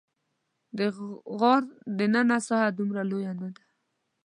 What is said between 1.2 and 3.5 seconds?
غار دننه ساحه دومره لویه نه